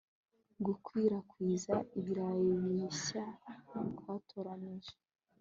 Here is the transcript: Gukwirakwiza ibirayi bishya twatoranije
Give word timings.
Gukwirakwiza 0.65 1.75
ibirayi 1.99 2.51
bishya 2.71 3.25
twatoranije 3.97 4.93